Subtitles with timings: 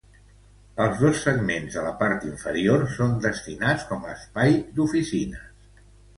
[0.85, 5.87] Els dos segments de la part inferior són destinats com a espai d'oficines.